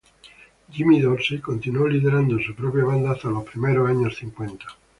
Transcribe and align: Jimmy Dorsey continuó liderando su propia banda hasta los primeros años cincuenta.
Jimmy 0.71 0.99
Dorsey 0.99 1.37
continuó 1.39 1.87
liderando 1.87 2.39
su 2.39 2.55
propia 2.55 2.83
banda 2.85 3.11
hasta 3.11 3.29
los 3.29 3.43
primeros 3.43 3.87
años 3.87 4.17
cincuenta. 4.17 4.65